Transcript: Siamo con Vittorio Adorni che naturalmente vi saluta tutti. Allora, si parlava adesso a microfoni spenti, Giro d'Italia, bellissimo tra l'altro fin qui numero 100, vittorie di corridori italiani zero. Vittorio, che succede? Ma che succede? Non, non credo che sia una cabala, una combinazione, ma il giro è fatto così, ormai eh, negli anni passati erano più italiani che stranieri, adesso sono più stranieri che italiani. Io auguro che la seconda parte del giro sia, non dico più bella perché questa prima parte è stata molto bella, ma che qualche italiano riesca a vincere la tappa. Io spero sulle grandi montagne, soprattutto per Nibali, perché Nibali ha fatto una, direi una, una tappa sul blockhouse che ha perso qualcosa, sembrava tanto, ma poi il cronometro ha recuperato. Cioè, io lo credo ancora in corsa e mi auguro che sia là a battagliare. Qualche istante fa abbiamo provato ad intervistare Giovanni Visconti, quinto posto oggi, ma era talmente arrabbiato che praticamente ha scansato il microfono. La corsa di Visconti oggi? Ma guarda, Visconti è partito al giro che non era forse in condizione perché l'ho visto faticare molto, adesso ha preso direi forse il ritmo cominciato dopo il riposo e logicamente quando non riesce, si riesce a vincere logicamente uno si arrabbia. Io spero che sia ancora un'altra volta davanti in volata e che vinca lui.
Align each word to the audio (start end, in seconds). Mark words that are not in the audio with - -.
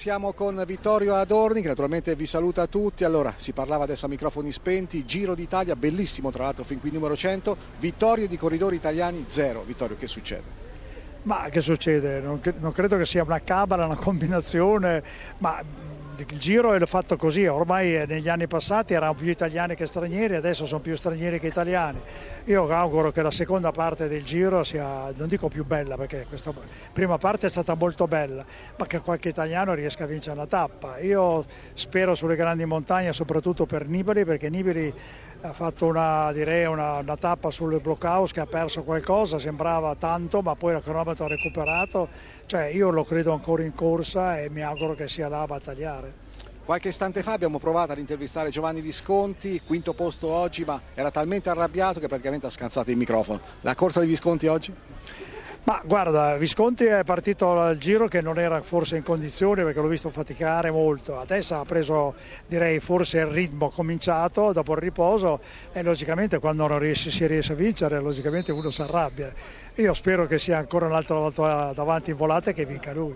Siamo 0.00 0.32
con 0.32 0.62
Vittorio 0.66 1.14
Adorni 1.14 1.60
che 1.60 1.68
naturalmente 1.68 2.16
vi 2.16 2.24
saluta 2.24 2.66
tutti. 2.66 3.04
Allora, 3.04 3.34
si 3.36 3.52
parlava 3.52 3.84
adesso 3.84 4.06
a 4.06 4.08
microfoni 4.08 4.50
spenti, 4.50 5.04
Giro 5.04 5.34
d'Italia, 5.34 5.76
bellissimo 5.76 6.30
tra 6.30 6.44
l'altro 6.44 6.64
fin 6.64 6.80
qui 6.80 6.90
numero 6.90 7.14
100, 7.14 7.58
vittorie 7.76 8.26
di 8.26 8.38
corridori 8.38 8.76
italiani 8.76 9.26
zero. 9.28 9.62
Vittorio, 9.62 9.96
che 9.96 10.06
succede? 10.06 10.54
Ma 11.24 11.50
che 11.50 11.60
succede? 11.60 12.18
Non, 12.18 12.40
non 12.60 12.72
credo 12.72 12.96
che 12.96 13.04
sia 13.04 13.22
una 13.22 13.40
cabala, 13.40 13.84
una 13.84 13.98
combinazione, 13.98 15.02
ma 15.36 15.62
il 16.28 16.38
giro 16.38 16.72
è 16.72 16.86
fatto 16.86 17.16
così, 17.16 17.46
ormai 17.46 17.96
eh, 17.96 18.06
negli 18.06 18.28
anni 18.28 18.46
passati 18.46 18.94
erano 18.94 19.14
più 19.14 19.28
italiani 19.28 19.74
che 19.74 19.86
stranieri, 19.86 20.36
adesso 20.36 20.66
sono 20.66 20.80
più 20.80 20.94
stranieri 20.96 21.38
che 21.38 21.46
italiani. 21.46 22.00
Io 22.44 22.68
auguro 22.68 23.10
che 23.10 23.22
la 23.22 23.30
seconda 23.30 23.70
parte 23.70 24.08
del 24.08 24.22
giro 24.22 24.62
sia, 24.62 25.12
non 25.16 25.28
dico 25.28 25.48
più 25.48 25.64
bella 25.64 25.96
perché 25.96 26.26
questa 26.28 26.52
prima 26.92 27.16
parte 27.18 27.46
è 27.46 27.50
stata 27.50 27.74
molto 27.74 28.06
bella, 28.06 28.44
ma 28.76 28.86
che 28.86 29.00
qualche 29.00 29.28
italiano 29.28 29.74
riesca 29.74 30.04
a 30.04 30.06
vincere 30.06 30.36
la 30.36 30.46
tappa. 30.46 30.98
Io 30.98 31.44
spero 31.74 32.14
sulle 32.14 32.36
grandi 32.36 32.64
montagne, 32.64 33.12
soprattutto 33.12 33.66
per 33.66 33.86
Nibali, 33.86 34.24
perché 34.24 34.50
Nibali 34.50 34.92
ha 35.42 35.52
fatto 35.54 35.86
una, 35.86 36.32
direi 36.32 36.66
una, 36.66 36.98
una 36.98 37.16
tappa 37.16 37.50
sul 37.50 37.80
blockhouse 37.80 38.34
che 38.34 38.40
ha 38.40 38.46
perso 38.46 38.82
qualcosa, 38.82 39.38
sembrava 39.38 39.94
tanto, 39.94 40.42
ma 40.42 40.54
poi 40.54 40.74
il 40.74 40.82
cronometro 40.82 41.24
ha 41.24 41.28
recuperato. 41.28 42.08
Cioè, 42.46 42.64
io 42.64 42.90
lo 42.90 43.04
credo 43.04 43.32
ancora 43.32 43.62
in 43.62 43.74
corsa 43.74 44.38
e 44.38 44.50
mi 44.50 44.62
auguro 44.62 44.94
che 44.94 45.08
sia 45.08 45.28
là 45.28 45.42
a 45.42 45.46
battagliare. 45.46 46.09
Qualche 46.64 46.88
istante 46.88 47.22
fa 47.22 47.32
abbiamo 47.32 47.58
provato 47.58 47.92
ad 47.92 47.98
intervistare 47.98 48.50
Giovanni 48.50 48.80
Visconti, 48.80 49.60
quinto 49.64 49.94
posto 49.94 50.28
oggi, 50.28 50.64
ma 50.64 50.80
era 50.94 51.10
talmente 51.10 51.48
arrabbiato 51.48 52.00
che 52.00 52.08
praticamente 52.08 52.46
ha 52.46 52.50
scansato 52.50 52.90
il 52.90 52.96
microfono. 52.96 53.40
La 53.60 53.74
corsa 53.74 54.00
di 54.00 54.06
Visconti 54.06 54.46
oggi? 54.46 54.74
Ma 55.62 55.78
guarda, 55.84 56.38
Visconti 56.38 56.84
è 56.84 57.04
partito 57.04 57.60
al 57.60 57.76
giro 57.76 58.08
che 58.08 58.22
non 58.22 58.38
era 58.38 58.62
forse 58.62 58.96
in 58.96 59.02
condizione 59.02 59.62
perché 59.62 59.78
l'ho 59.78 59.88
visto 59.88 60.08
faticare 60.08 60.70
molto, 60.70 61.18
adesso 61.18 61.54
ha 61.54 61.64
preso 61.66 62.14
direi 62.46 62.80
forse 62.80 63.18
il 63.18 63.26
ritmo 63.26 63.68
cominciato 63.68 64.52
dopo 64.52 64.72
il 64.72 64.78
riposo 64.78 65.38
e 65.70 65.82
logicamente 65.82 66.38
quando 66.38 66.66
non 66.66 66.78
riesce, 66.78 67.10
si 67.10 67.26
riesce 67.26 67.52
a 67.52 67.56
vincere 67.56 68.00
logicamente 68.00 68.52
uno 68.52 68.70
si 68.70 68.80
arrabbia. 68.80 69.30
Io 69.74 69.92
spero 69.92 70.26
che 70.26 70.38
sia 70.38 70.56
ancora 70.56 70.86
un'altra 70.86 71.16
volta 71.16 71.72
davanti 71.74 72.10
in 72.10 72.16
volata 72.16 72.50
e 72.50 72.54
che 72.54 72.64
vinca 72.64 72.94
lui. 72.94 73.14